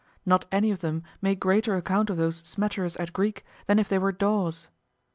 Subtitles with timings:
[0.25, 3.99] Not any of them make greater account of those smatterers at Greek than if they
[3.99, 4.67] were daws.